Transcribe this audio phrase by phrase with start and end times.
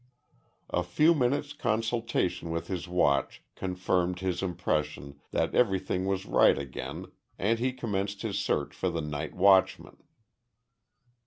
[0.71, 7.11] A few minutes' consultation with his watch confirmed his impression that everything was right again
[7.37, 9.97] and he commenced his search for the night watchman.